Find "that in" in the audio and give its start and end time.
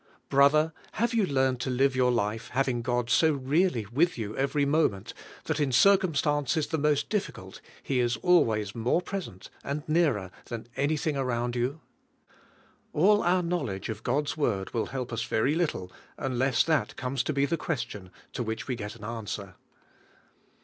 5.43-5.71